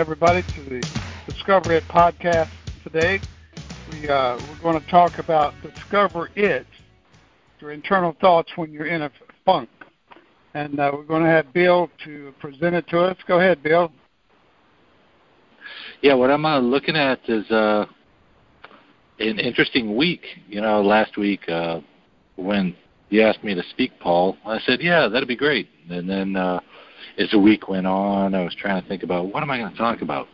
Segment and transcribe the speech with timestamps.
[0.00, 0.82] everybody to the
[1.30, 2.48] Discover It podcast
[2.82, 3.20] today.
[3.86, 6.66] We, uh, we're going to talk about Discover It,
[7.60, 9.10] your internal thoughts when you're in a
[9.44, 9.68] funk.
[10.54, 13.16] And uh, we're going to have Bill to present it to us.
[13.28, 13.92] Go ahead, Bill.
[16.00, 17.84] Yeah, what I'm uh, looking at is uh,
[19.18, 20.22] an interesting week.
[20.48, 21.80] You know, last week uh,
[22.36, 22.74] when
[23.10, 25.68] you asked me to speak, Paul, I said, yeah, that'd be great.
[25.90, 26.60] And then uh,
[27.20, 29.70] as the week went on, I was trying to think about what am I going
[29.70, 30.26] to talk about.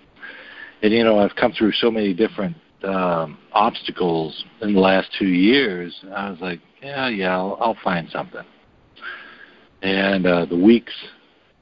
[0.83, 5.27] And you know, I've come through so many different um, obstacles in the last two
[5.27, 5.95] years.
[6.15, 8.45] I was like, yeah, yeah, I'll, I'll find something.
[9.83, 10.93] And uh, the weeks,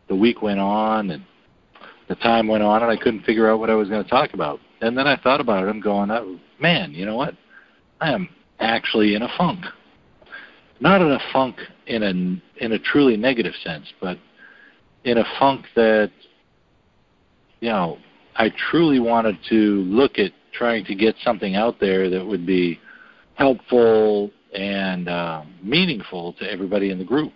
[0.09, 1.25] the week went on, and
[2.09, 4.35] the time went on, and I couldn't figure out what I was going to talk
[4.35, 4.61] about.
[4.83, 5.71] And then I thought about it.
[5.71, 7.35] I'm going, oh, man, you know what?
[8.01, 8.29] I am
[8.61, 9.65] actually in a funk.
[10.81, 14.19] Not in a funk in a in a truly negative sense, but
[15.05, 16.11] in a funk that
[17.61, 17.99] you know
[18.37, 22.81] I truly wanted to look at trying to get something out there that would be
[23.35, 27.33] helpful and uh, meaningful to everybody in the group.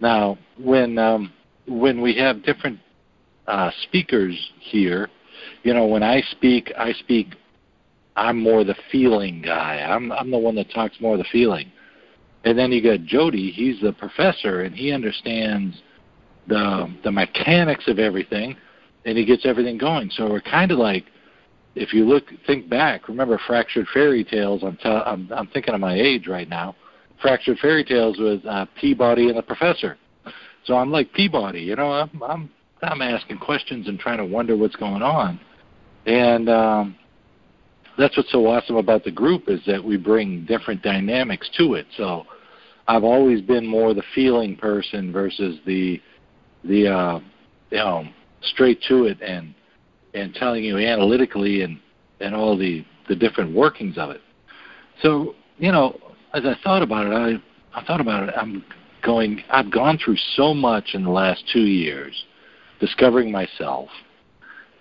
[0.00, 1.32] Now, when um,
[1.66, 2.78] when we have different
[3.46, 5.08] uh, speakers here,
[5.62, 7.34] you know, when I speak, I speak.
[8.16, 9.76] I'm more the feeling guy.
[9.76, 11.70] I'm I'm the one that talks more the feeling.
[12.44, 13.50] And then you got Jody.
[13.50, 15.80] He's the professor, and he understands
[16.46, 18.56] the the mechanics of everything,
[19.04, 20.10] and he gets everything going.
[20.10, 21.04] So we're kind of like,
[21.74, 23.08] if you look, think back.
[23.08, 24.62] Remember fractured fairy tales?
[24.62, 26.76] I'm I'm, I'm thinking of my age right now.
[27.22, 29.98] Fractured fairy tales with uh, Peabody and the professor.
[30.64, 31.60] So I'm like Peabody.
[31.60, 32.50] You know, I'm I'm
[32.82, 35.38] I'm asking questions and trying to wonder what's going on,
[36.06, 36.96] and um,
[37.98, 41.86] that's what's so awesome about the group is that we bring different dynamics to it.
[41.96, 42.24] So
[42.88, 46.00] I've always been more the feeling person versus the
[46.64, 47.20] the uh,
[47.70, 48.04] you know
[48.42, 49.54] straight to it and
[50.14, 51.78] and telling you analytically and
[52.20, 54.20] and all the the different workings of it.
[55.02, 55.98] So you know,
[56.34, 57.12] as I thought about it,
[57.74, 58.34] I I thought about it.
[58.36, 58.64] I'm
[59.02, 59.42] going.
[59.50, 62.24] I've gone through so much in the last two years,
[62.80, 63.88] discovering myself,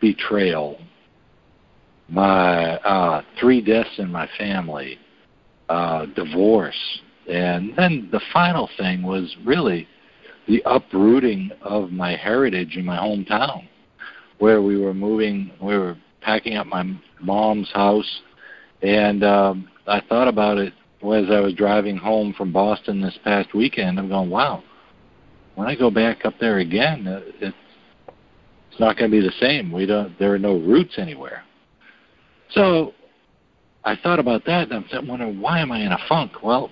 [0.01, 0.79] betrayal,
[2.07, 4.97] my uh, three deaths in my family,
[5.69, 9.87] uh, divorce, and then the final thing was really
[10.49, 13.67] the uprooting of my heritage in my hometown,
[14.39, 18.21] where we were moving, we were packing up my mom's house,
[18.81, 20.73] and um, I thought about it
[21.03, 23.99] as I was driving home from Boston this past weekend.
[23.99, 24.63] I'm going, wow,
[25.53, 27.55] when I go back up there again, uh, it's
[28.71, 29.71] it's not going to be the same.
[29.71, 30.17] We don't.
[30.17, 31.43] There are no roots anywhere.
[32.51, 32.93] So
[33.83, 36.43] I thought about that, and I'm wondering why am I in a funk?
[36.43, 36.71] Well,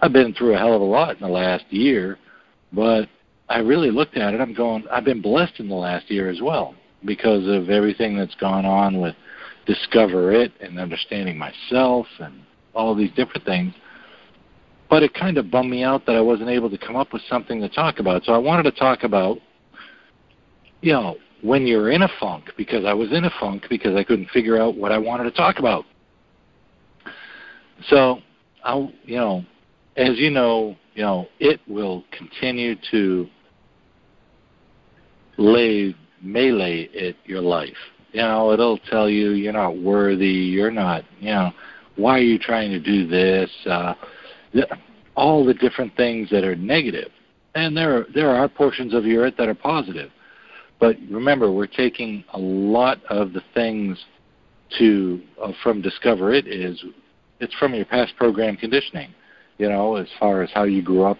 [0.00, 2.18] I've been through a hell of a lot in the last year,
[2.74, 3.08] but
[3.48, 4.40] I really looked at it.
[4.40, 4.84] I'm going.
[4.90, 6.74] I've been blessed in the last year as well
[7.04, 9.14] because of everything that's gone on with
[9.66, 12.42] discover it and understanding myself and
[12.74, 13.72] all these different things.
[14.90, 17.22] But it kind of bummed me out that I wasn't able to come up with
[17.28, 18.24] something to talk about.
[18.24, 19.38] So I wanted to talk about,
[20.82, 24.04] you know, when you're in a funk, because I was in a funk because I
[24.04, 25.84] couldn't figure out what I wanted to talk about.
[27.88, 28.20] So
[28.62, 29.44] I'll, you know,
[29.96, 33.26] as you know, you know, it will continue to
[35.36, 37.76] lay melee at your life.
[38.12, 41.50] You know, it'll tell you you're not worthy, you're not, you know,
[41.96, 43.50] why are you trying to do this?
[43.66, 43.94] Uh,
[45.16, 47.10] all the different things that are negative.
[47.54, 50.10] And there are, there are portions of your it that are positive.
[50.80, 54.04] But remember, we're taking a lot of the things
[54.78, 56.82] to uh, from Discover It is
[57.40, 59.14] it's from your past program conditioning
[59.58, 61.18] you know, as far as how you grew up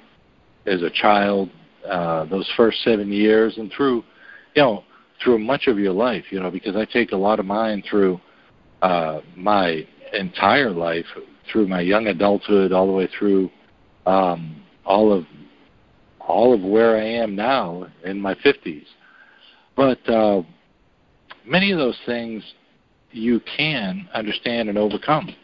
[0.66, 1.50] as a child,
[1.88, 4.04] uh, those first seven years, and through,
[4.54, 4.84] you know,
[5.22, 8.20] through much of your life, you know, because I take a lot of mine through
[8.82, 11.06] uh, my entire life,
[11.50, 13.50] through my young adulthood, all the way through
[14.06, 15.24] um, all of
[16.20, 18.86] all of where I am now in my 50s.
[19.76, 20.42] But uh,
[21.44, 22.42] many of those things
[23.10, 25.34] you can understand and overcome.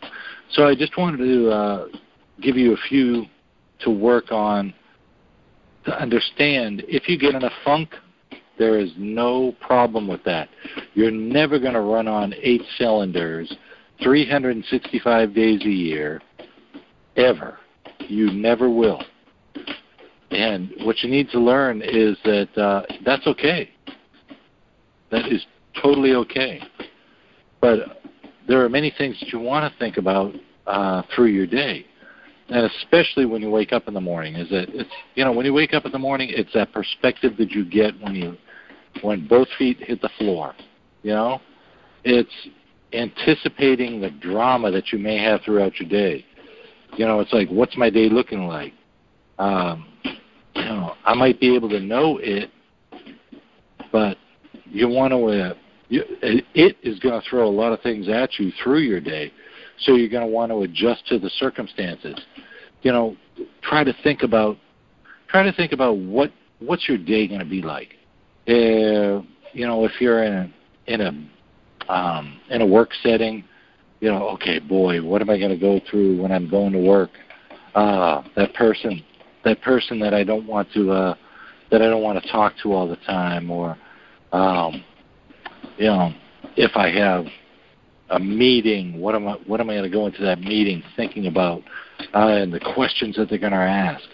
[0.53, 1.89] So I just wanted to uh,
[2.41, 3.27] give you a few
[3.81, 4.75] to work on
[5.85, 7.95] to understand if you get in a funk,
[8.59, 10.49] there is no problem with that.
[10.95, 13.55] You're never going to run on eight cylinders
[14.03, 16.21] 365 days a year,
[17.17, 17.59] ever.
[18.01, 19.03] You never will.
[20.31, 23.71] And what you need to learn is that uh, that's okay.
[25.11, 25.45] That is
[25.83, 26.63] totally okay.
[27.61, 28.03] But
[28.47, 30.35] there are many things that you want to think about
[30.67, 31.87] uh, through your day
[32.51, 35.47] and especially when you wake up in the morning is that it's you know when
[35.47, 38.37] you wake up in the morning it's that perspective that you get when you
[39.03, 40.55] when both feet hit the floor.
[41.03, 41.41] You know,
[42.05, 42.31] it's
[42.93, 46.25] anticipating the drama that you may have throughout your day.
[46.97, 48.73] You know, it's like, what's my day looking like?
[49.39, 49.87] Um,
[50.55, 52.51] you know, I might be able to know it,
[53.93, 54.17] but
[54.67, 55.27] you want to.
[55.27, 55.55] Uh,
[55.89, 59.33] you, it is going to throw a lot of things at you through your day,
[59.81, 62.19] so you're going to want to adjust to the circumstances.
[62.83, 63.17] You know,
[63.63, 64.57] try to think about
[65.29, 67.95] try to think about what what's your day going to be like.
[68.49, 69.23] Uh,
[69.53, 70.53] you know, if you're in a,
[70.87, 73.45] in a um, in a work setting,
[74.01, 76.79] you know, okay, boy, what am I going to go through when I'm going to
[76.79, 77.11] work?
[77.75, 79.05] Uh, that person,
[79.45, 81.15] that person that I don't want to, uh,
[81.71, 83.77] that I don't want to talk to all the time, or,
[84.33, 84.83] um,
[85.77, 86.13] you know,
[86.57, 87.27] if I have
[88.11, 91.27] a meeting, what am I, what am I going to go into that meeting thinking
[91.27, 91.63] about,
[92.15, 94.05] uh, and the questions that they're going to ask.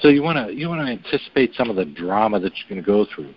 [0.00, 2.82] So you want to you want to anticipate some of the drama that you're going
[2.82, 3.32] to go through.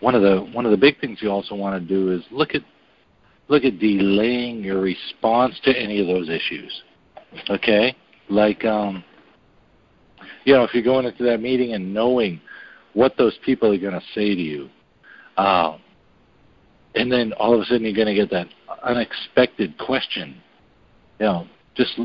[0.00, 2.54] One of the one of the big things you also want to do is look
[2.54, 2.62] at
[3.48, 6.82] look at delaying your response to any of those issues.
[7.50, 7.94] Okay?
[8.28, 9.04] Like, um,
[10.44, 12.40] you know, if you're going into that meeting and knowing
[12.94, 14.68] what those people are going to say to you,
[15.36, 15.80] um,
[16.94, 18.48] and then all of a sudden you're going to get that
[18.82, 20.40] unexpected question,
[21.18, 21.98] you know, just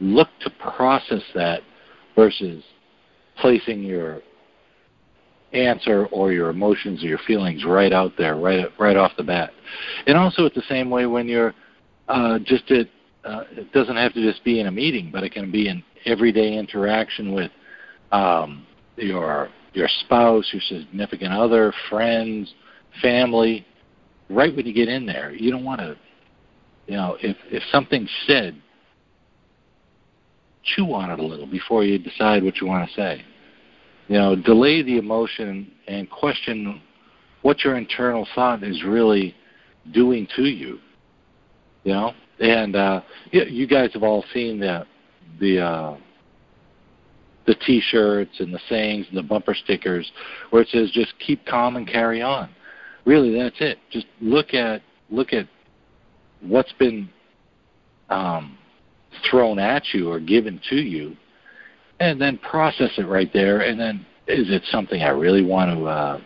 [0.00, 1.60] look to process that
[2.14, 2.62] versus
[3.40, 4.20] placing your
[5.52, 9.50] answer or your emotions or your feelings right out there, right right off the bat.
[10.06, 11.54] And also, it's the same way when you're
[12.08, 12.88] uh, just at.
[13.24, 15.82] Uh, it doesn't have to just be in a meeting, but it can be in
[16.04, 17.50] everyday interaction with
[18.12, 18.64] um,
[18.96, 22.54] your your spouse, your significant other, friends,
[23.02, 23.66] family.
[24.28, 25.96] Right when you get in there, you don't want to.
[26.86, 28.60] You know, if if something's said,
[30.62, 33.24] chew on it a little before you decide what you want to say
[34.08, 36.80] you know, delay the emotion and question
[37.42, 39.34] what your internal thought is really
[39.92, 40.78] doing to you.
[41.84, 43.00] You know, and uh,
[43.30, 44.86] you guys have all seen the
[45.40, 45.96] the uh,
[47.46, 50.10] the T-shirts and the sayings and the bumper stickers
[50.50, 52.50] where it says "just keep calm and carry on."
[53.06, 53.78] Really, that's it.
[53.90, 55.46] Just look at look at
[56.40, 57.08] what's been
[58.10, 58.58] um,
[59.30, 61.16] thrown at you or given to you,
[62.00, 63.60] and then process it right there.
[63.60, 66.20] And then, is it something I really want to uh,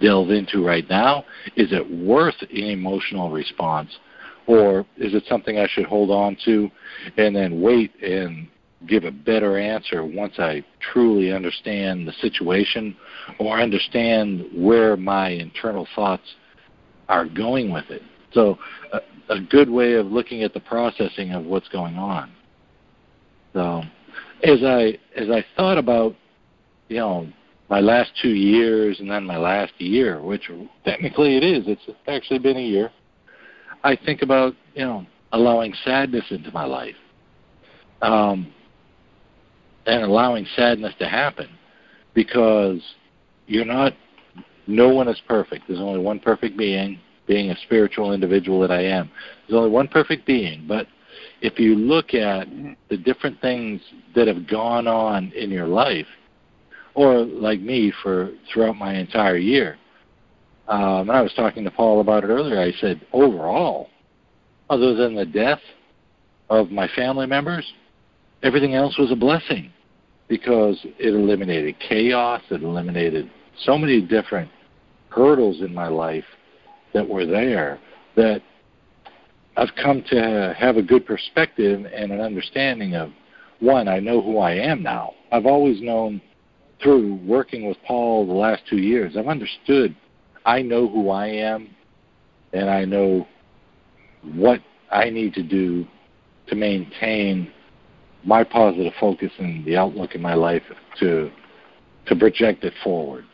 [0.00, 1.24] delve into right now?
[1.56, 3.90] Is it worth an emotional response?
[4.46, 6.68] Or is it something I should hold on to
[7.16, 8.48] and then wait and
[8.88, 12.96] give a better answer once I truly understand the situation
[13.38, 16.34] or understand where my internal thoughts
[17.08, 18.02] are going with it?
[18.32, 18.58] So,
[18.92, 22.32] a, a good way of looking at the processing of what's going on.
[23.52, 23.82] So,
[24.42, 26.14] as I as I thought about,
[26.88, 27.28] you know,
[27.68, 30.50] my last two years and then my last year, which
[30.84, 32.90] technically it is, it's actually been a year.
[33.84, 36.96] I think about you know allowing sadness into my life,
[38.02, 38.52] um,
[39.86, 41.48] and allowing sadness to happen,
[42.14, 42.80] because
[43.46, 43.94] you're not.
[44.66, 45.64] No one is perfect.
[45.66, 49.10] There's only one perfect being, being a spiritual individual that I am.
[49.48, 50.86] There's only one perfect being, but
[51.40, 52.46] if you look at
[52.88, 53.80] the different things
[54.14, 56.06] that have gone on in your life,
[56.94, 59.76] or like me for throughout my entire year,
[60.68, 62.60] um, and I was talking to Paul about it earlier.
[62.60, 63.88] I said, overall,
[64.70, 65.60] other than the death
[66.48, 67.70] of my family members,
[68.42, 69.72] everything else was a blessing
[70.28, 72.42] because it eliminated chaos.
[72.50, 73.30] It eliminated
[73.64, 74.50] so many different
[75.10, 76.24] hurdles in my life
[76.94, 77.78] that were there
[78.16, 78.42] that
[79.56, 83.10] I've come to have a good perspective and an understanding of
[83.60, 85.12] one, I know who I am now.
[85.30, 86.20] I've always known
[86.82, 89.94] through working with Paul the last two years, I've understood
[90.44, 91.68] I know who I am
[92.52, 93.26] and I know
[94.34, 95.86] what I need to do
[96.48, 97.52] to maintain
[98.24, 100.62] my positive focus and the outlook in my life
[101.00, 101.30] to
[102.06, 103.24] to project it forward.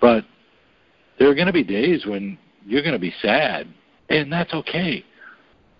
[0.00, 0.24] But
[1.18, 3.68] there are going to be days when you're going to be sad,
[4.08, 5.04] and that's okay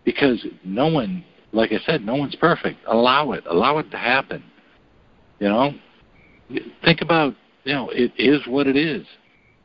[0.05, 2.79] because no one, like I said, no one's perfect.
[2.87, 3.45] Allow it.
[3.47, 4.43] Allow it to happen.
[5.39, 5.73] You know,
[6.85, 9.07] think about you know it is what it is,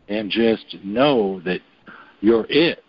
[0.10, 1.62] and just know that
[2.22, 2.84] you're it.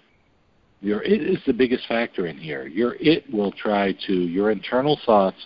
[0.81, 2.67] Your it is the biggest factor in here.
[2.67, 5.37] Your it will try to your internal thoughts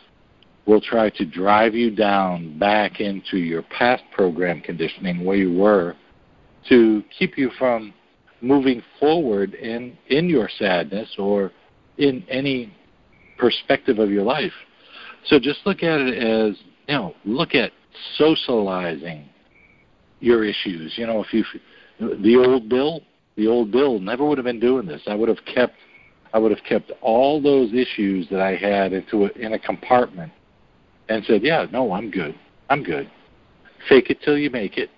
[0.67, 5.97] will try to drive you down back into your past program conditioning where you were
[6.69, 7.93] to keep you from
[8.41, 11.51] moving forward in in your sadness or
[11.99, 12.73] in any
[13.39, 14.53] perspective of your life.
[15.27, 16.57] So just look at it as,
[16.89, 17.73] you know, look at
[18.17, 19.29] socializing
[20.21, 20.93] your issues.
[20.97, 21.45] You know, if you
[21.99, 23.03] the old Bill,
[23.37, 25.03] the old Bill never would have been doing this.
[25.07, 25.75] I would have kept
[26.33, 30.33] I would have kept all those issues that I had into a, in a compartment
[31.09, 32.35] and said, "Yeah, no, I'm good.
[32.71, 33.11] I'm good."
[33.89, 34.91] Fake it till you make it,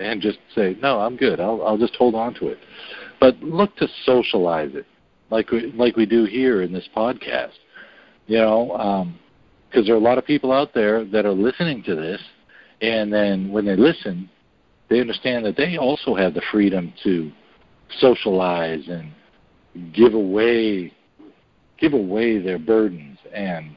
[0.00, 1.40] and just say, "No, I'm good.
[1.40, 2.58] I'll I'll just hold on to it."
[3.20, 4.86] But look to socialize it,
[5.30, 7.52] like we like we do here in this podcast.
[8.26, 8.66] You know,
[9.68, 12.20] because um, there are a lot of people out there that are listening to this,
[12.80, 14.28] and then when they listen,
[14.88, 17.30] they understand that they also have the freedom to
[17.98, 19.12] socialize and
[19.92, 20.92] give away
[21.78, 23.74] give away their burdens and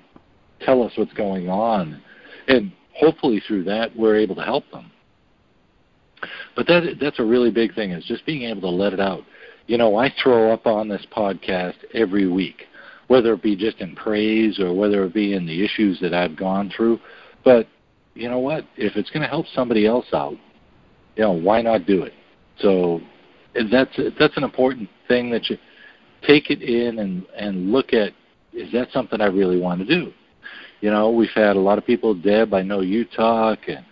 [0.62, 2.02] tell us what's going on.
[2.48, 4.92] And hopefully through that we're able to help them.
[6.56, 9.24] But that that's a really big thing is just being able to let it out.
[9.68, 12.64] You know i throw up on this podcast every week
[13.08, 16.36] whether it be just in praise or whether it be in the issues that i've
[16.36, 17.00] gone through.
[17.44, 17.68] But
[18.16, 18.66] you know what?
[18.76, 20.38] If it's going to help somebody else out
[21.18, 22.14] you know why not do it?
[22.60, 23.02] So
[23.72, 25.58] that's that's an important thing that you
[26.26, 28.14] take it in and and look at
[28.54, 30.14] is that something I really want to do?
[30.82, 33.86] You know, we've had a lot of people, Deb, I know you talk, and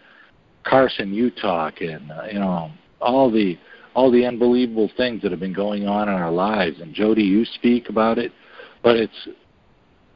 [0.63, 3.57] Carson, you talk, and uh, you know all the
[3.95, 6.81] all the unbelievable things that have been going on in our lives.
[6.81, 8.31] And Jody, you speak about it,
[8.83, 9.27] but it's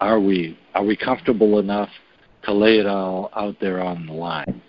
[0.02, 1.90] are we are we comfortable enough
[2.44, 4.62] to lay it all out there on the line?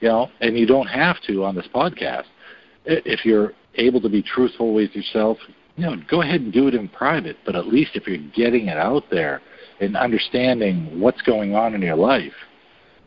[0.00, 2.24] You know, and you don't have to on this podcast.
[2.84, 5.38] If you're able to be truthful with yourself,
[5.76, 8.68] you know, go ahead and do it in private, but at least if you're getting
[8.68, 9.40] it out there
[9.80, 12.32] and understanding what's going on in your life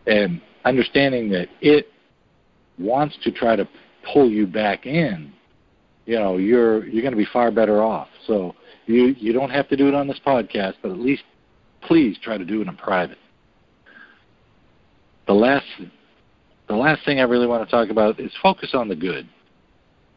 [0.07, 1.88] and understanding that it
[2.77, 3.67] wants to try to
[4.13, 5.33] pull you back in,
[6.05, 8.07] you know, you're you're going to be far better off.
[8.25, 11.23] So you you don't have to do it on this podcast, but at least
[11.81, 13.17] please try to do it in private.
[15.27, 15.65] The last
[16.67, 19.27] the last thing I really want to talk about is focus on the good.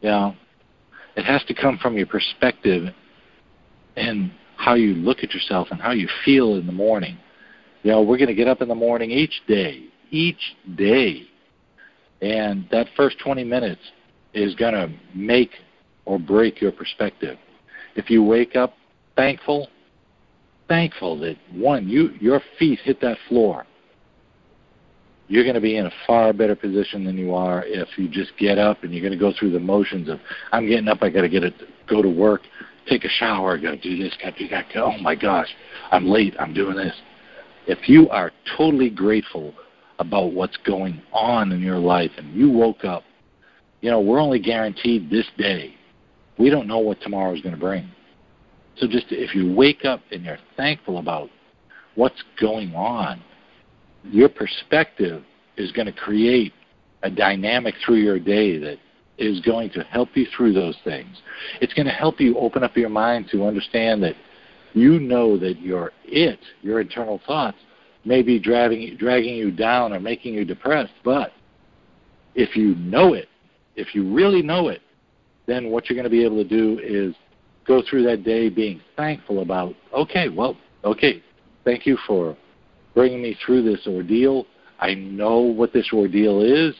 [0.01, 0.35] You know,
[1.15, 2.93] it has to come from your perspective
[3.95, 4.31] and
[4.63, 7.17] how you look at yourself and how you feel in the morning.
[7.83, 11.23] You know, we're going to get up in the morning each day, each day.
[12.21, 13.81] And that first 20 minutes
[14.33, 15.51] is going to make
[16.05, 17.37] or break your perspective.
[17.95, 18.75] If you wake up
[19.15, 19.67] thankful,
[20.67, 23.65] thankful that one, you your feet hit that floor
[25.27, 28.31] you're going to be in a far better position than you are if you just
[28.37, 30.19] get up and you're going to go through the motions of
[30.51, 31.53] I'm getting up, I got to get it,
[31.89, 32.41] go to work,
[32.87, 34.65] take a shower, got to do this, got to do that.
[34.75, 35.47] Oh my gosh,
[35.91, 36.95] I'm late, I'm doing this.
[37.67, 39.53] If you are totally grateful
[39.99, 43.03] about what's going on in your life and you woke up,
[43.81, 45.75] you know, we're only guaranteed this day.
[46.37, 47.89] We don't know what tomorrow is going to bring.
[48.77, 51.29] So just if you wake up and you're thankful about
[51.95, 53.21] what's going on,
[54.03, 55.23] your perspective
[55.57, 56.53] is going to create
[57.03, 58.77] a dynamic through your day that
[59.17, 61.21] is going to help you through those things.
[61.61, 64.15] It's going to help you open up your mind to understand that
[64.73, 67.57] you know that your it, your internal thoughts,
[68.05, 70.93] may be dragging, dragging you down or making you depressed.
[71.03, 71.31] But
[72.35, 73.29] if you know it,
[73.75, 74.81] if you really know it,
[75.45, 77.13] then what you're going to be able to do is
[77.65, 81.23] go through that day being thankful about, okay, well, okay,
[81.63, 82.35] thank you for
[82.93, 84.45] bringing me through this ordeal.
[84.79, 86.75] I know what this ordeal is,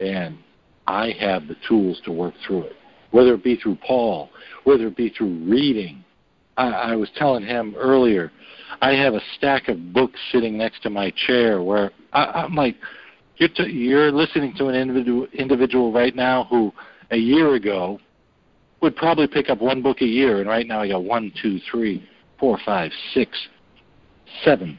[0.00, 0.38] and
[0.86, 2.72] I have the tools to work through it.
[3.10, 4.30] Whether it be through Paul,
[4.64, 6.04] whether it be through reading.
[6.56, 8.32] I, I was telling him earlier,
[8.80, 12.76] I have a stack of books sitting next to my chair where I, I'm like,
[13.36, 16.72] you're, t- you're listening to an individual, individual right now who
[17.10, 18.00] a year ago
[18.80, 21.60] would probably pick up one book a year, and right now I got one, two,
[21.70, 22.06] three,
[22.38, 23.36] four, five, six,
[24.44, 24.78] seven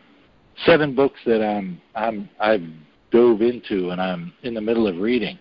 [0.66, 2.64] seven books that I'm I'm I've
[3.12, 5.38] dove into and I'm in the middle of reading.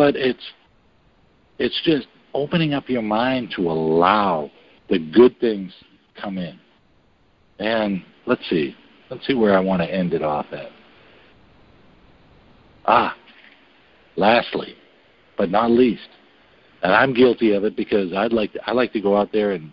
[0.00, 0.40] But it's
[1.58, 4.50] it's just opening up your mind to allow
[4.88, 5.74] the good things
[6.18, 6.58] come in.
[7.58, 8.74] And let's see.
[9.10, 10.70] Let's see where I want to end it off at.
[12.86, 13.14] Ah,
[14.16, 14.74] lastly,
[15.36, 16.08] but not least,
[16.82, 19.50] and I'm guilty of it because I'd like to, I like to go out there
[19.50, 19.70] and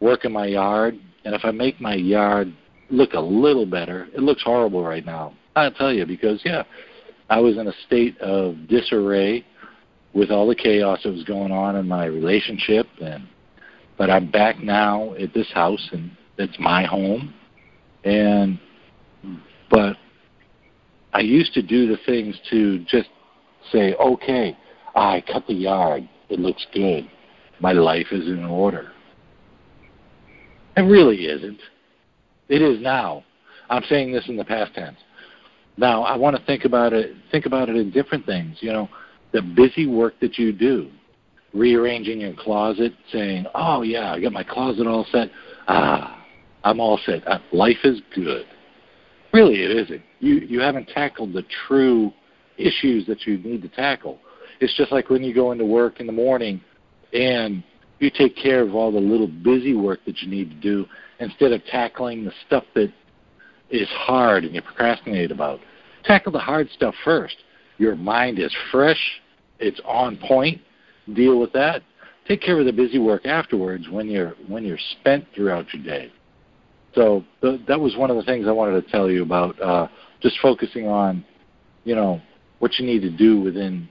[0.00, 2.50] work in my yard, and if I make my yard
[2.88, 4.08] look a little better.
[4.14, 5.34] It looks horrible right now.
[5.54, 6.62] I'll tell you because yeah,
[7.28, 9.44] I was in a state of disarray
[10.16, 13.28] with all the chaos that was going on in my relationship and
[13.98, 17.34] but I'm back now at this house and it's my home
[18.02, 18.58] and
[19.70, 19.96] but
[21.12, 23.08] I used to do the things to just
[23.72, 24.56] say, okay,
[24.94, 26.08] I cut the yard.
[26.28, 27.08] It looks good.
[27.60, 28.92] My life is in order.
[30.76, 31.60] It really isn't.
[32.48, 33.24] It is now.
[33.68, 34.98] I'm saying this in the past tense.
[35.76, 37.14] Now I want to think about it.
[37.30, 38.58] Think about it in different things.
[38.60, 38.88] You know,
[39.36, 40.90] the busy work that you do,
[41.52, 45.30] rearranging your closet, saying, "Oh yeah, I got my closet all set.
[45.68, 46.24] Ah,
[46.64, 47.26] I'm all set.
[47.28, 48.46] Uh, life is good."
[49.34, 50.02] Really, it isn't.
[50.20, 52.12] You you haven't tackled the true
[52.56, 54.18] issues that you need to tackle.
[54.60, 56.62] It's just like when you go into work in the morning
[57.12, 57.62] and
[57.98, 60.86] you take care of all the little busy work that you need to do
[61.20, 62.90] instead of tackling the stuff that
[63.68, 65.60] is hard and you procrastinate about.
[66.04, 67.36] Tackle the hard stuff first.
[67.78, 69.20] Your mind is fresh,
[69.58, 70.60] it's on point.
[71.14, 71.82] Deal with that.
[72.26, 76.12] Take care of the busy work afterwards when you're when you're spent throughout your day.
[76.94, 79.60] So th- that was one of the things I wanted to tell you about.
[79.60, 79.88] Uh,
[80.20, 81.24] just focusing on,
[81.84, 82.20] you know,
[82.58, 83.88] what you need to do within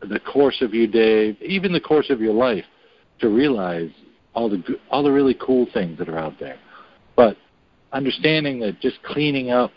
[0.00, 2.64] the course of your day, even the course of your life,
[3.20, 3.90] to realize
[4.34, 6.58] all the all the really cool things that are out there.
[7.16, 7.36] But
[7.92, 9.72] understanding that just cleaning up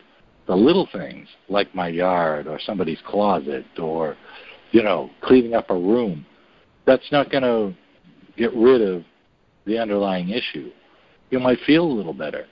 [0.46, 4.18] the little things like my yard or somebody's closet or
[4.72, 6.26] you know cleaning up a room
[6.86, 7.76] that's not going to
[8.38, 9.04] get rid of
[9.66, 10.72] the underlying issue.
[11.30, 12.46] You might feel a little better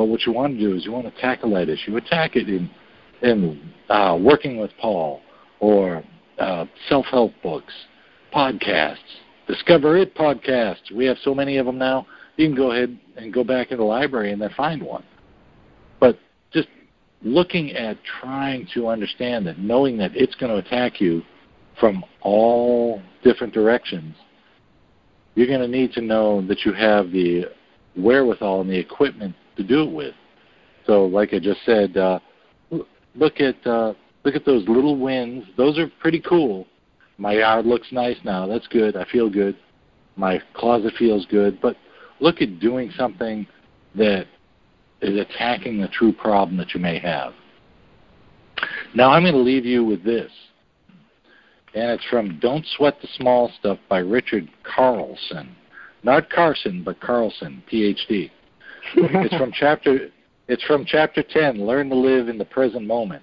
[0.00, 1.94] but what you want to do is you want to tackle that issue.
[1.98, 2.70] Attack it in
[3.20, 5.20] in uh, working with paul
[5.58, 6.02] or
[6.38, 7.74] uh, self-help books
[8.34, 8.96] podcasts
[9.46, 10.90] discover it podcasts.
[10.94, 12.06] We have so many of them now.
[12.38, 15.04] You can go ahead and go back in the library and then find one.
[15.98, 16.18] But
[16.50, 16.68] just
[17.20, 21.20] looking at trying to understand that, knowing that it's going to attack you
[21.80, 24.14] from all different directions,
[25.34, 27.46] you're going to need to know that you have the
[27.96, 30.14] wherewithal and the equipment to do it with.
[30.86, 32.20] So, like I just said, uh,
[33.14, 33.94] look at uh,
[34.24, 35.44] look at those little wins.
[35.56, 36.66] Those are pretty cool.
[37.18, 38.46] My yard looks nice now.
[38.46, 38.96] That's good.
[38.96, 39.56] I feel good.
[40.16, 41.60] My closet feels good.
[41.60, 41.76] But
[42.20, 43.46] look at doing something
[43.94, 44.26] that
[45.02, 47.32] is attacking the true problem that you may have.
[48.94, 50.30] Now I'm going to leave you with this.
[51.74, 55.54] And it's from Don't Sweat the Small Stuff by Richard Carlson.
[56.02, 58.30] Not Carson, but Carlson, PhD.
[58.94, 60.10] it's from chapter
[60.48, 63.22] it's from chapter 10, Learn to Live in the Present Moment.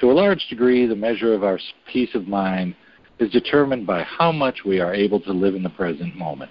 [0.00, 2.74] To a large degree, the measure of our peace of mind
[3.18, 6.50] is determined by how much we are able to live in the present moment.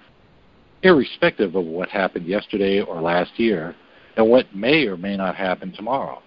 [0.82, 3.74] Irrespective of what happened yesterday or last year,
[4.16, 6.22] and what may or may not happen tomorrow.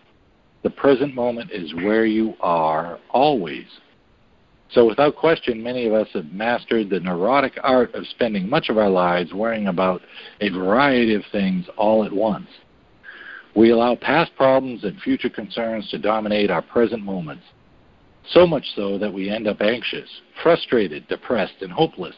[0.63, 3.66] The present moment is where you are always.
[4.74, 8.78] So, without question, many of us have mastered the neurotic art of spending much of
[8.78, 10.02] our lives worrying about
[10.42, 12.48] a variety of things all at once.
[13.56, 17.44] We allow past problems and future concerns to dominate our present moments,
[18.30, 20.10] so much so that we end up anxious,
[20.42, 22.16] frustrated, depressed, and hopeless.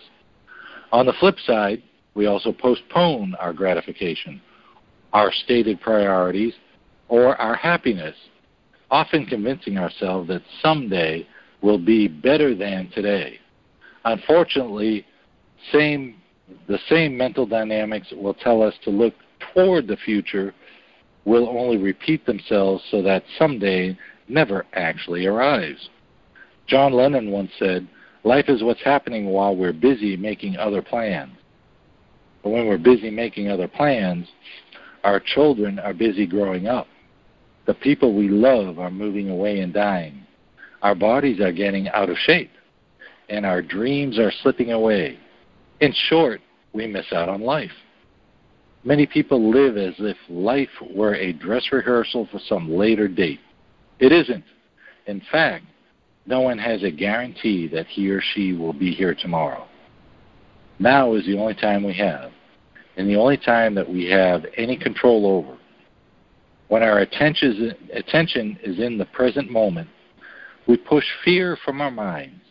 [0.94, 4.42] On the flip side, we also postpone our gratification
[5.16, 6.54] our stated priorities,
[7.08, 8.16] or our happiness,
[8.92, 11.26] often convincing ourselves that someday
[11.66, 13.40] will be better than today.
[14.06, 15.04] Unfortunately,
[15.72, 16.16] same,
[16.68, 19.16] the same mental dynamics will tell us to look
[19.52, 20.54] toward the future
[21.26, 23.98] will only repeat themselves so that someday
[24.28, 25.90] never actually arrives.
[26.68, 27.88] John Lennon once said,
[28.24, 31.34] Life is what's happening while we're busy making other plans.
[32.44, 34.28] But when we're busy making other plans,
[35.04, 36.86] our children are busy growing up.
[37.66, 40.25] The people we love are moving away and dying.
[40.86, 42.52] Our bodies are getting out of shape.
[43.28, 45.18] And our dreams are slipping away.
[45.82, 46.42] In short,
[46.74, 47.72] we miss out on life.
[48.84, 53.40] Many people live as if life were a dress rehearsal for some later date.
[53.98, 54.44] It isn't.
[55.08, 55.66] In fact,
[56.28, 59.66] no one has a guarantee that he or she will be here tomorrow.
[60.78, 62.32] Now is the only time we have
[62.96, 65.58] and the only time that we have any control over.
[66.68, 69.90] When our attention is in the present moment,
[70.68, 72.42] we push fear from our minds.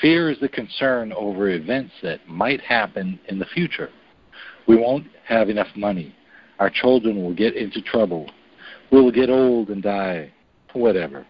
[0.00, 3.90] Fear is the concern over events that might happen in the future.
[4.66, 6.14] We won't have enough money.
[6.58, 8.30] Our children will get into trouble.
[8.90, 10.32] We will get old and die.
[10.72, 11.26] Whatever.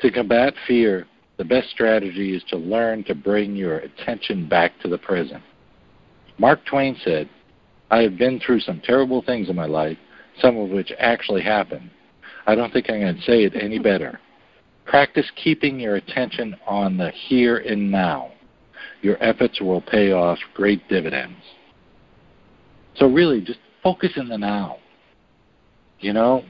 [0.00, 4.88] To combat fear, the best strategy is to learn to bring your attention back to
[4.88, 5.42] the present.
[6.38, 7.28] Mark Twain said,
[7.90, 9.98] I have been through some terrible things in my life,
[10.40, 11.90] some of which actually happened.
[12.46, 14.20] I don't think I can say it any better.
[14.90, 18.32] Practice keeping your attention on the here and now.
[19.02, 21.38] Your efforts will pay off great dividends.
[22.96, 24.78] So, really, just focus in the now.
[26.00, 26.42] You know,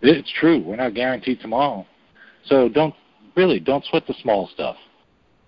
[0.00, 0.60] it's true.
[0.60, 1.86] We're not guaranteed tomorrow.
[2.46, 2.96] So, don't
[3.36, 4.76] really don't sweat the small stuff.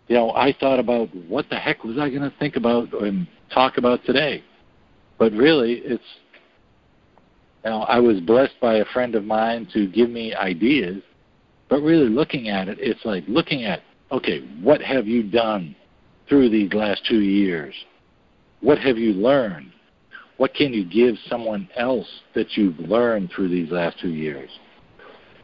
[0.06, 3.26] You know, I thought about what the heck was I going to think about and
[3.52, 4.44] talk about today?
[5.18, 6.04] But really, it's
[7.64, 11.02] you know, I was blessed by a friend of mine to give me ideas,
[11.74, 13.80] but really looking at it, it's like looking at,
[14.12, 15.74] okay, what have you done
[16.28, 17.74] through these last two years?
[18.60, 19.72] What have you learned?
[20.36, 22.06] What can you give someone else
[22.36, 24.50] that you've learned through these last two years?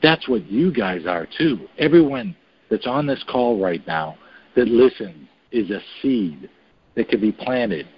[0.05, 1.67] That's what you guys are too.
[1.79, 2.37] Everyone
[2.71, 4.17] that's on this call right now
[4.55, 6.49] that listens is a seed
[6.95, 7.89] that can be planted.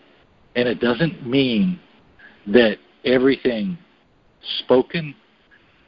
[0.56, 1.78] And it doesn't mean
[2.46, 3.76] that everything
[4.60, 5.14] spoken,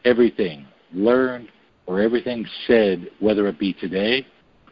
[0.04, 1.48] everything learned,
[1.86, 4.26] or everything said, whether it be today,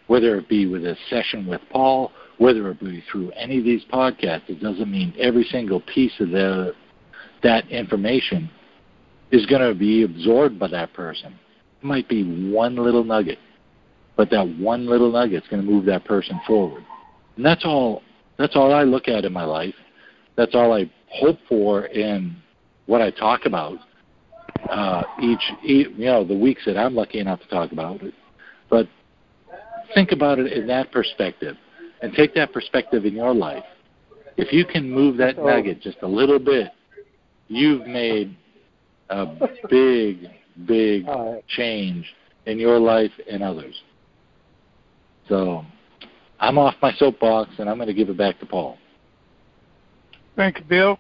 [0.07, 3.85] whether it be with a session with Paul, whether it be through any of these
[3.93, 6.75] podcasts, it doesn't mean every single piece of the,
[7.43, 8.51] that information
[9.31, 11.39] is going to be absorbed by that person.
[11.81, 13.39] It might be one little nugget,
[14.17, 16.85] but that one little nugget is going to move that person forward.
[17.37, 18.03] And that's all.
[18.39, 19.75] That's all I look at in my life.
[20.37, 22.37] That's all I hope for in
[22.87, 23.79] what I talk about
[24.71, 28.15] uh, each, you know, the weeks that I'm lucky enough to talk about it.
[28.71, 28.89] But
[29.95, 31.57] think about it in that perspective,
[32.01, 33.65] and take that perspective in your life.
[34.37, 36.71] If you can move that nugget just a little bit,
[37.49, 38.37] you've made
[39.11, 39.27] a
[39.69, 40.29] big,
[40.67, 41.07] big
[41.49, 42.07] change
[42.47, 43.83] in your life and others.
[45.29, 45.65] So
[46.41, 48.79] I'm off my soapbox, and I'm going to give it back to Paul.
[50.35, 50.99] Thank you, Bill.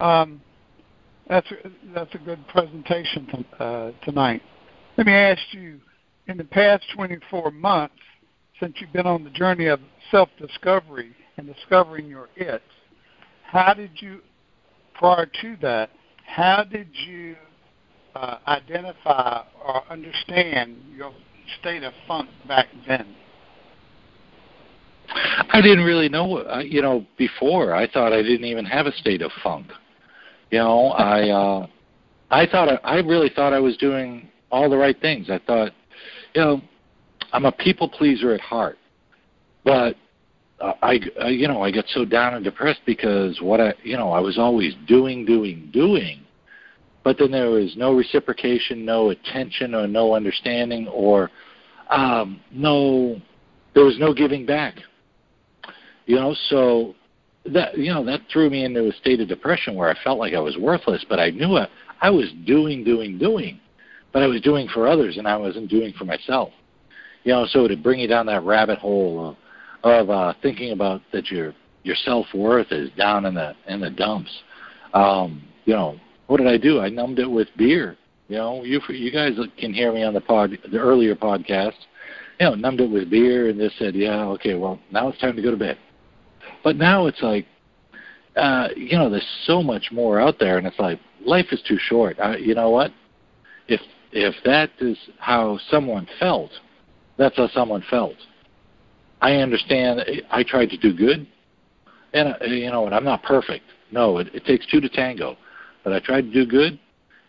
[0.00, 0.40] Um,
[1.28, 4.42] that's a, that's a good presentation uh, tonight.
[4.96, 5.80] Let me ask you:
[6.28, 7.94] in the past 24 months,
[8.60, 12.62] since you've been on the journey of self-discovery and discovering your it,
[13.44, 14.20] how did you,
[14.94, 15.90] prior to that,
[16.26, 17.36] how did you
[18.14, 21.12] uh, identify or understand your
[21.60, 23.14] state of funk back then?
[25.08, 26.38] I didn't really know.
[26.38, 29.68] Uh, you know, before I thought I didn't even have a state of funk.
[30.50, 31.66] You know, I uh,
[32.30, 35.28] I thought I, I really thought I was doing all the right things.
[35.30, 35.72] I thought,
[36.34, 36.60] you know,
[37.32, 38.78] I'm a people pleaser at heart,
[39.64, 39.96] but
[40.60, 43.96] uh, I, I you know I get so down and depressed because what I you
[43.96, 46.22] know I was always doing doing doing,
[47.02, 51.30] but then there was no reciprocation, no attention, or no understanding, or
[51.90, 53.20] um, no
[53.74, 54.76] there was no giving back.
[56.06, 56.94] You know, so
[57.52, 60.34] that you know that threw me into a state of depression where I felt like
[60.34, 61.04] I was worthless.
[61.08, 61.68] But I knew I,
[62.00, 63.60] I was doing, doing, doing,
[64.12, 66.50] but I was doing for others and I wasn't doing for myself.
[67.24, 69.36] You know, so to bring you down that rabbit hole
[69.82, 73.80] of, of uh, thinking about that your your self worth is down in the in
[73.80, 74.30] the dumps.
[74.94, 76.80] Um, you know, what did I do?
[76.80, 77.96] I numbed it with beer.
[78.28, 81.74] You know, you you guys can hear me on the pod the earlier podcast.
[82.38, 85.36] You know, numbed it with beer and just said, yeah, okay, well now it's time
[85.36, 85.78] to go to bed
[86.66, 87.46] but now it's like,
[88.34, 91.78] uh, you know, there's so much more out there, and it's like life is too
[91.78, 92.16] short.
[92.40, 92.90] You know what?
[93.68, 96.50] If if that is how someone felt,
[97.18, 98.16] that's how someone felt.
[99.20, 100.00] I understand.
[100.32, 101.28] I tried to do good,
[102.12, 103.66] and uh, you know, and I'm not perfect.
[103.92, 105.36] No, it, it takes two to tango,
[105.84, 106.80] but I tried to do good,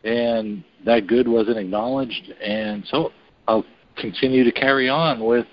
[0.03, 3.11] and that good wasn't acknowledged, and so
[3.47, 3.65] I'll
[3.97, 5.45] continue to carry on with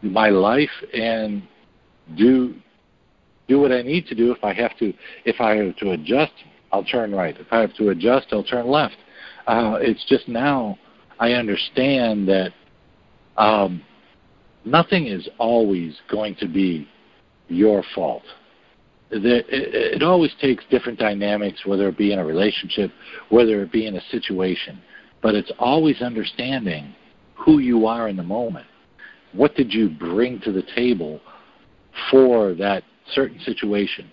[0.00, 1.42] my life and
[2.16, 2.54] do
[3.50, 4.32] do what I need to do.
[4.32, 6.32] If I have to, if I have to adjust,
[6.72, 7.36] I'll turn right.
[7.38, 8.96] If I have to adjust, I'll turn left.
[9.46, 10.78] Uh, it's just now
[11.18, 12.52] I understand that
[13.36, 13.82] um,
[14.64, 16.88] nothing is always going to be
[17.48, 18.22] your fault.
[19.10, 19.44] It, it,
[19.96, 22.92] it always takes different dynamics, whether it be in a relationship,
[23.30, 24.80] whether it be in a situation.
[25.22, 26.94] But it's always understanding
[27.34, 28.66] who you are in the moment.
[29.32, 31.20] What did you bring to the table
[32.10, 34.10] for that certain situation.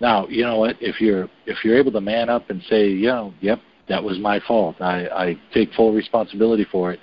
[0.00, 0.76] Now, you know what?
[0.80, 4.18] If you're if you're able to man up and say, you know, yep, that was
[4.18, 4.80] my fault.
[4.80, 7.00] I, I take full responsibility for it.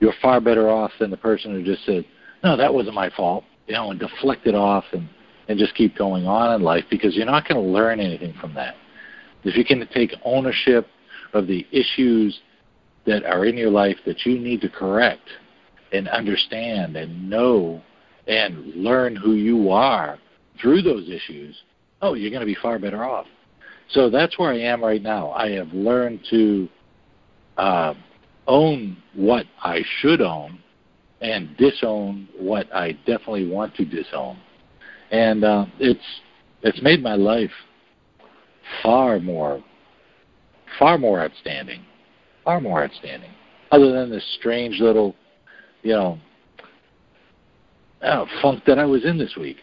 [0.00, 2.04] You're far better off than the person who just said,
[2.42, 5.08] no, that wasn't my fault, you know, and deflect it off and
[5.48, 8.52] and just keep going on in life because you're not going to learn anything from
[8.54, 8.74] that.
[9.44, 10.88] If you can take ownership
[11.32, 12.40] of the issues
[13.06, 15.28] that are in your life that you need to correct
[15.92, 17.80] and understand and know
[18.26, 20.18] and learn who you are
[20.60, 21.56] through those issues,
[22.02, 23.26] oh, you're going to be far better off.
[23.90, 25.30] So that's where I am right now.
[25.30, 26.68] I have learned to
[27.56, 27.94] uh,
[28.46, 30.58] own what I should own
[31.20, 34.38] and disown what I definitely want to disown.
[35.10, 36.04] And uh, it's
[36.62, 37.50] it's made my life
[38.82, 39.62] far more
[40.78, 41.84] far more outstanding,
[42.44, 43.30] far more outstanding.
[43.70, 45.14] Other than this strange little,
[45.82, 46.18] you know,
[48.02, 49.56] uh, funk that I was in this week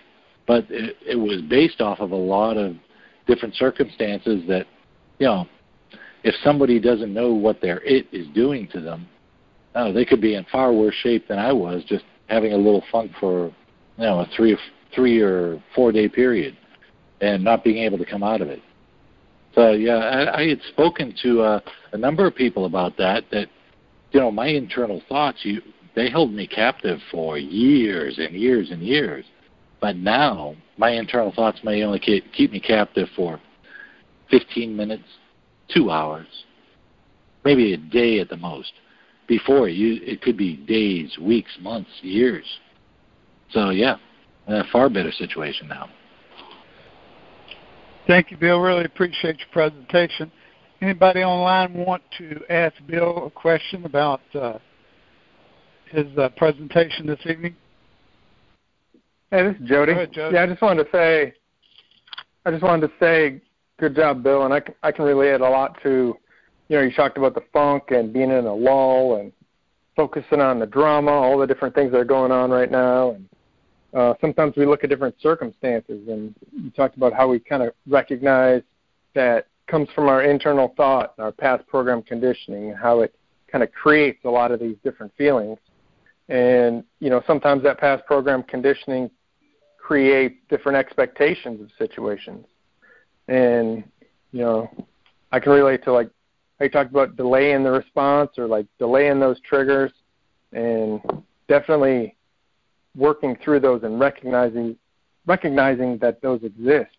[0.47, 2.75] but it, it was based off of a lot of
[3.27, 4.65] different circumstances that,
[5.19, 5.47] you know,
[6.23, 9.07] if somebody doesn't know what their it is doing to them,
[9.75, 12.83] oh, they could be in far worse shape than I was just having a little
[12.91, 13.47] funk for
[13.97, 14.57] you know a three
[14.95, 16.57] three or four day period
[17.21, 18.61] and not being able to come out of it.
[19.55, 21.59] So yeah, I, I had spoken to uh,
[21.91, 23.25] a number of people about that.
[23.31, 23.49] That
[24.11, 25.61] you know, my internal thoughts, you
[25.95, 29.25] they held me captive for years and years and years.
[29.83, 33.41] But now my internal thoughts may only keep me captive for
[34.31, 35.03] 15 minutes,
[35.73, 36.25] two hours,
[37.43, 38.71] maybe a day at the most.
[39.27, 42.45] Before you, it could be days, weeks, months, years.
[43.51, 43.97] So yeah,
[44.47, 45.89] a far better situation now.
[48.07, 48.59] Thank you, Bill.
[48.59, 50.31] Really appreciate your presentation.
[50.81, 54.59] Anybody online want to ask Bill a question about uh,
[55.91, 57.57] his uh, presentation this evening?
[59.33, 59.93] Hey, this is Jody.
[59.93, 60.11] Ahead.
[60.15, 61.33] Yeah, I just wanted to say,
[62.45, 63.41] I just wanted to say,
[63.79, 66.15] good job, Bill, and I I can relate a lot to,
[66.67, 69.31] you know, you talked about the funk and being in a lull and
[69.95, 73.27] focusing on the drama, all the different things that are going on right now, and
[73.95, 77.73] uh, sometimes we look at different circumstances, and you talked about how we kind of
[77.87, 78.61] recognize
[79.15, 83.15] that comes from our internal thought, our past program conditioning, and how it
[83.51, 85.57] kind of creates a lot of these different feelings.
[86.29, 89.09] And you know, sometimes that past program conditioning
[89.83, 92.45] creates different expectations of situations.
[93.27, 93.83] And
[94.31, 94.69] you know,
[95.31, 96.09] I can relate to like
[96.59, 99.91] I talked about delaying the response or like delaying those triggers,
[100.53, 101.01] and
[101.49, 102.15] definitely
[102.95, 104.77] working through those and recognizing
[105.25, 106.95] recognizing that those exist.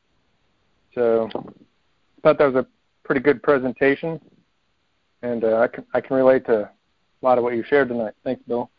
[0.94, 2.66] So I thought that was a
[3.04, 4.20] pretty good presentation,
[5.22, 6.70] and uh, I can I can relate to a
[7.22, 8.12] lot of what you shared tonight.
[8.24, 8.70] Thanks, Bill.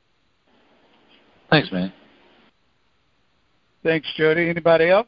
[1.50, 1.92] Thanks, man.
[3.86, 4.50] Thanks, Jody.
[4.50, 5.08] Anybody else?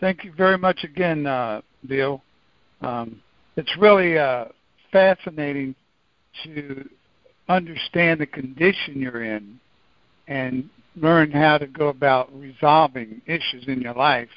[0.00, 2.20] Thank you very much again, uh, Bill.
[2.80, 3.22] Um,
[3.56, 4.46] it's really uh,
[4.90, 5.76] fascinating
[6.42, 6.88] to
[7.48, 9.60] understand the condition you're in
[10.26, 14.28] and learn how to go about resolving issues in your life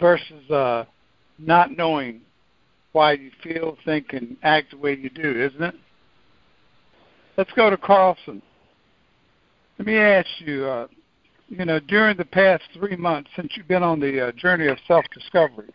[0.00, 0.86] versus uh,
[1.38, 2.20] not knowing
[2.90, 5.74] why you feel, think, and act the way you do, isn't it?
[7.36, 8.42] Let's go to Carlson.
[9.78, 10.86] Let me ask you, uh,
[11.48, 14.78] you know, during the past three months since you've been on the uh, journey of
[14.88, 15.70] self-discovery,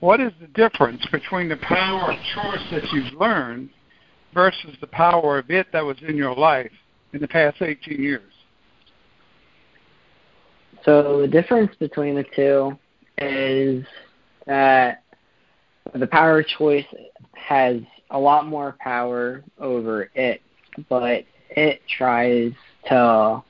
[0.00, 3.70] what is the difference between the power of choice that you've learned
[4.32, 6.70] versus the power of it that was in your life
[7.12, 8.22] in the past 18 years?
[10.84, 12.78] So the difference between the two
[13.18, 13.84] is
[14.46, 15.02] that
[15.94, 16.86] the power of choice
[17.32, 20.40] has a lot more power over it,
[20.88, 22.52] but it tries
[22.88, 23.42] to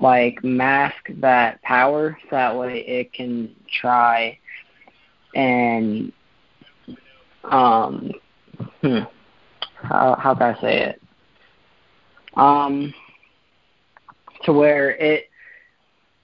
[0.00, 4.38] like mask that power so that way it can try
[5.34, 6.12] and
[7.44, 8.10] um
[8.80, 9.00] hmm,
[9.74, 11.02] how how can I say it?
[12.34, 12.94] Um,
[14.44, 15.24] to where it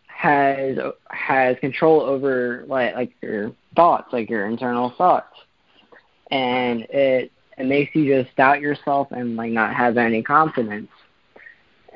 [0.07, 0.79] has
[1.11, 5.35] has control over like like your thoughts, like your internal thoughts,
[6.31, 10.89] and it it makes you just doubt yourself and like not have any confidence.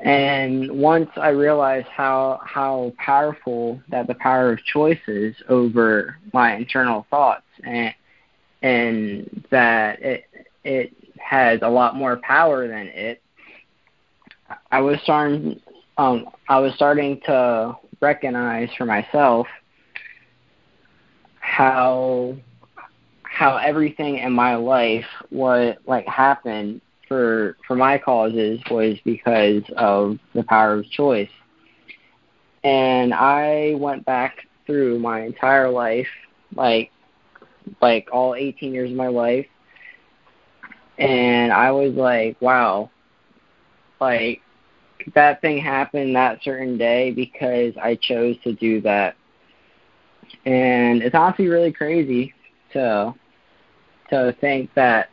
[0.03, 6.55] And once I realized how how powerful that the power of choice is over my
[6.55, 7.93] internal thoughts and
[8.63, 10.25] and that it
[10.63, 13.21] it has a lot more power than it.
[14.71, 15.59] I was starting
[15.97, 19.45] um I was starting to recognize for myself
[21.39, 22.35] how
[23.21, 30.17] how everything in my life what like happened for for my causes was because of
[30.33, 31.29] the power of choice.
[32.63, 36.07] And I went back through my entire life,
[36.55, 36.89] like
[37.81, 39.45] like all 18 years of my life,
[40.97, 42.89] and I was like, wow,
[43.99, 44.39] like
[45.13, 49.17] that thing happened that certain day because I chose to do that.
[50.45, 52.33] And it's honestly really crazy
[52.71, 53.13] to
[54.11, 55.09] to think that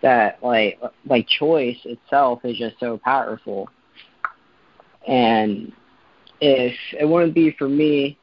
[0.00, 3.68] that like like choice itself is just so powerful.
[5.06, 5.72] And
[6.40, 8.18] if it wouldn't be for me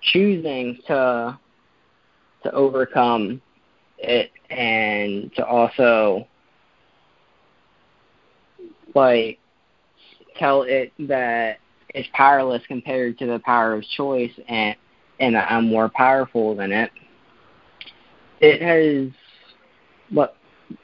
[0.00, 1.38] choosing to
[2.42, 3.40] to overcome
[3.98, 6.26] it and to also
[8.94, 9.38] like
[10.36, 11.58] tell it that
[11.90, 14.76] it's powerless compared to the power of choice and
[15.20, 16.90] and I'm more powerful than it.
[18.40, 19.12] It has
[20.14, 20.36] what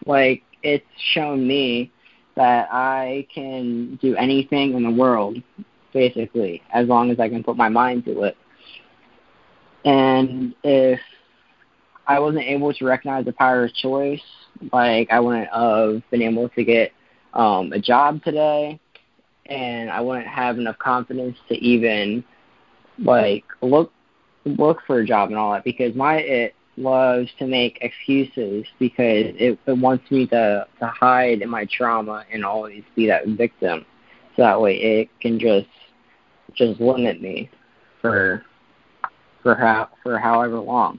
[0.07, 1.91] like it's shown me
[2.37, 5.43] that I can do anything in the world
[5.93, 8.37] basically as long as I can put my mind to it.
[9.85, 11.01] And if
[12.07, 14.23] I wasn't able to recognize the power of choice,
[14.73, 16.93] like I wouldn't have been able to get
[17.33, 18.79] um, a job today,
[19.47, 22.25] and I wouldn't have enough confidence to even
[22.99, 23.93] like look
[24.45, 29.27] look for a job and all that because my it loves to make excuses because
[29.37, 33.85] it, it wants me to to hide in my trauma and always be that victim
[34.37, 35.69] so that way it can just
[36.55, 37.51] just limit me
[38.01, 38.45] for
[39.43, 40.99] for how for however long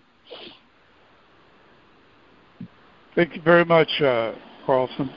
[3.15, 4.33] thank you very much uh
[4.65, 5.09] carlson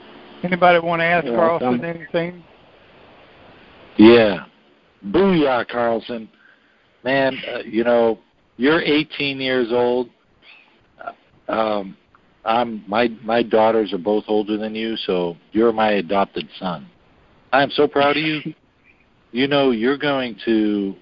[0.43, 1.85] anybody want to ask You're carlson welcome.
[1.85, 2.43] anything
[3.97, 4.45] Yeah.
[5.07, 6.29] Booyah, Carlson.
[7.03, 8.19] Man, uh, you know,
[8.57, 10.09] you're 18 years old.
[11.47, 11.97] Um,
[12.43, 16.87] I'm my my daughters are both older than you, so you're my adopted son.
[17.51, 18.41] I'm so proud of you.
[19.31, 20.95] You know, you're going to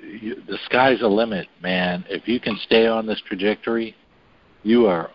[0.00, 2.04] you, the sky's the limit, man.
[2.08, 3.96] If you can stay on this trajectory,
[4.62, 5.10] you are.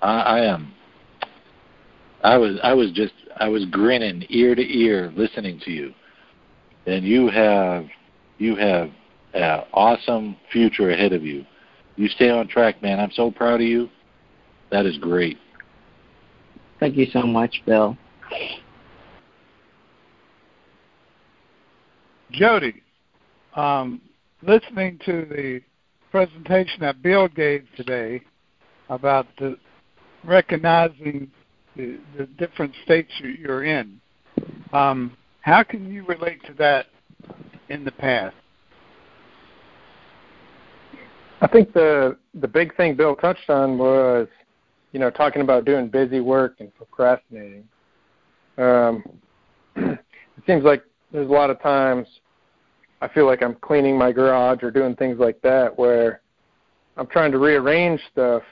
[0.00, 0.72] I, I am.
[2.22, 5.92] I was I was just I was grinning ear to ear listening to you
[6.86, 7.86] and you have
[8.38, 8.90] you have
[9.34, 11.44] an awesome future ahead of you.
[11.96, 13.00] You stay on track, man.
[13.00, 13.88] I'm so proud of you.
[14.70, 15.38] That is great.
[16.80, 17.96] thank you so much bill
[22.32, 22.82] Jody,
[23.54, 24.00] um,
[24.42, 25.62] listening to the
[26.10, 28.20] presentation that Bill gave today
[28.88, 29.56] about the
[30.24, 31.30] recognizing
[31.76, 34.00] the, the different states you- you're in,
[34.72, 36.86] um, how can you relate to that
[37.68, 38.34] in the past?
[41.40, 44.28] I think the the big thing Bill touched on was,
[44.92, 47.68] you know, talking about doing busy work and procrastinating.
[48.56, 49.04] Um,
[49.76, 49.98] it
[50.46, 52.06] seems like there's a lot of times
[53.02, 56.22] I feel like I'm cleaning my garage or doing things like that where
[56.96, 58.42] I'm trying to rearrange stuff,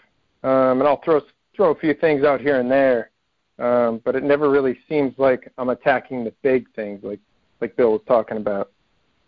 [0.42, 1.22] um, and I'll throw
[1.56, 3.10] throw a few things out here and there,
[3.58, 7.20] um, but it never really seems like I'm attacking the big things like
[7.62, 8.70] like Bill was talking about.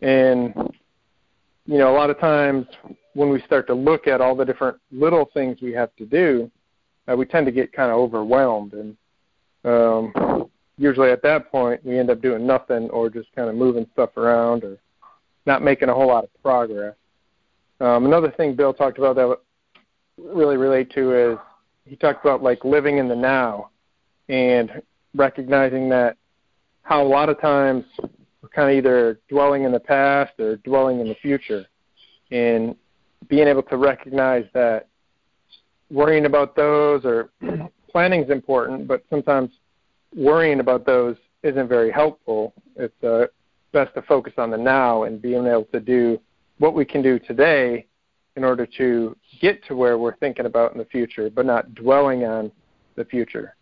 [0.03, 0.53] And
[1.67, 2.67] you know, a lot of times
[3.15, 6.51] when we start to look at all the different little things we have to do,
[7.09, 8.97] uh, we tend to get kind of overwhelmed, and
[9.65, 10.49] um,
[10.79, 14.17] usually at that point we end up doing nothing or just kind of moving stuff
[14.17, 14.79] around or
[15.47, 16.95] not making a whole lot of progress.
[17.81, 19.39] Um, another thing Bill talked about that
[20.19, 21.39] really relate to is
[21.85, 23.71] he talked about like living in the now
[24.29, 24.83] and
[25.15, 26.17] recognizing that
[26.83, 27.85] how a lot of times
[28.47, 31.67] kind of either dwelling in the past or dwelling in the future
[32.31, 32.75] and
[33.29, 34.89] being able to recognize that
[35.91, 37.31] worrying about those or
[37.91, 39.51] planning is important, but sometimes
[40.15, 42.53] worrying about those isn't very helpful.
[42.75, 43.27] It's uh,
[43.73, 46.21] best to focus on the now and being able to do
[46.59, 47.87] what we can do today
[48.37, 52.25] in order to get to where we're thinking about in the future, but not dwelling
[52.25, 52.51] on
[52.97, 53.55] the future.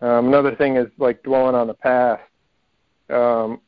[0.00, 2.22] Um, another thing is like dwelling on the past.
[3.10, 3.60] Um,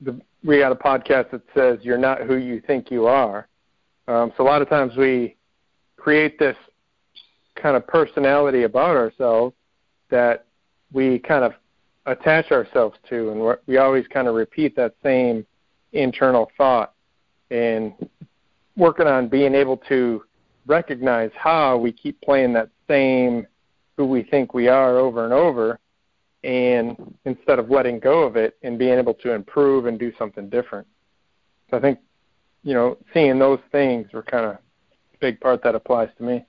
[0.00, 3.48] the, we got a podcast that says you're not who you think you are.
[4.08, 5.36] Um, so a lot of times we
[5.96, 6.56] create this
[7.54, 9.54] kind of personality about ourselves
[10.10, 10.46] that
[10.92, 11.52] we kind of
[12.06, 15.46] attach ourselves to, and we always kind of repeat that same
[15.92, 16.94] internal thought.
[17.50, 17.92] And
[18.76, 20.24] working on being able to
[20.66, 23.46] recognize how we keep playing that same
[23.96, 25.78] who we think we are over and over
[26.42, 30.48] and instead of letting go of it and being able to improve and do something
[30.48, 30.86] different.
[31.70, 31.98] So I think,
[32.62, 34.58] you know, seeing those things were kind of a
[35.20, 36.44] big part that applies to me.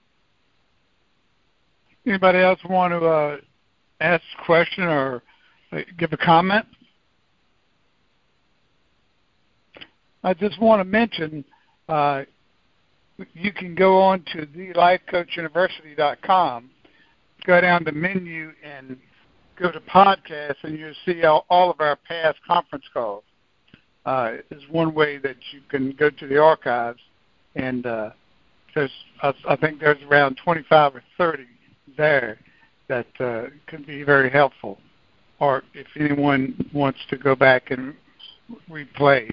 [2.05, 3.37] Anybody else want to uh,
[3.99, 5.21] ask a question or
[5.71, 6.65] uh, give a comment?
[10.23, 11.45] I just want to mention
[11.89, 12.23] uh,
[13.33, 16.71] you can go on to thelifecoachuniversity.com,
[17.45, 18.97] go down the menu, and
[19.57, 23.23] go to podcasts, and you'll see all, all of our past conference calls.
[24.03, 26.99] Uh, is one way that you can go to the archives,
[27.55, 28.09] and uh,
[28.73, 28.91] there's
[29.21, 31.43] I, I think there's around 25 or 30
[31.97, 32.39] there
[32.87, 34.79] that uh, can be very helpful.
[35.39, 37.95] Or if anyone wants to go back and
[38.69, 39.31] replay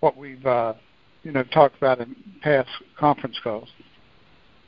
[0.00, 0.74] what we've uh,
[1.22, 3.68] you know talked about in past conference calls.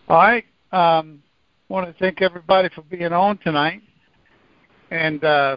[0.09, 0.45] All right.
[0.73, 1.23] Um,
[1.69, 3.83] want to thank everybody for being on tonight,
[4.91, 5.57] and uh,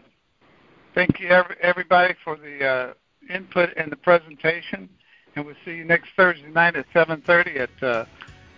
[0.93, 2.93] thank you every, everybody for the uh,
[3.33, 4.87] input and the presentation.
[5.35, 8.05] And we'll see you next Thursday night at 7:30 at uh,